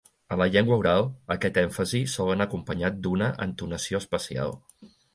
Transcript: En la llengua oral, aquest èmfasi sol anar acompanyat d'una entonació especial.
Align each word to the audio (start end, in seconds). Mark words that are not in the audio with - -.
En 0.35 0.39
la 0.41 0.45
llengua 0.53 0.77
oral, 0.83 1.05
aquest 1.35 1.59
èmfasi 1.63 2.03
sol 2.15 2.33
anar 2.39 2.49
acompanyat 2.51 3.01
d'una 3.05 3.31
entonació 3.49 4.05
especial. 4.07 4.61